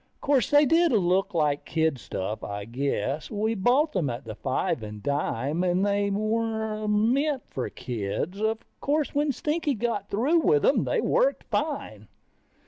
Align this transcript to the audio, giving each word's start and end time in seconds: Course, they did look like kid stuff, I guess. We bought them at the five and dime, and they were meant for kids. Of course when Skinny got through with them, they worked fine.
Course, 0.19 0.49
they 0.49 0.65
did 0.65 0.91
look 0.91 1.35
like 1.35 1.63
kid 1.63 1.99
stuff, 1.99 2.43
I 2.43 2.65
guess. 2.65 3.29
We 3.29 3.53
bought 3.53 3.91
them 3.93 4.09
at 4.09 4.25
the 4.25 4.33
five 4.33 4.81
and 4.81 5.03
dime, 5.03 5.63
and 5.63 5.85
they 5.85 6.09
were 6.09 6.87
meant 6.87 7.43
for 7.51 7.69
kids. 7.69 8.41
Of 8.41 8.61
course 8.79 9.13
when 9.13 9.31
Skinny 9.31 9.75
got 9.75 10.09
through 10.09 10.39
with 10.39 10.63
them, 10.63 10.85
they 10.85 11.01
worked 11.01 11.43
fine. 11.43 12.07